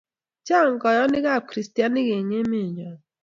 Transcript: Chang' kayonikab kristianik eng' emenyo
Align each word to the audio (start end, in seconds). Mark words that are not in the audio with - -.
Chang' 0.47 0.77
kayonikab 0.83 1.41
kristianik 1.49 2.07
eng' 2.17 2.35
emenyo 2.39 2.91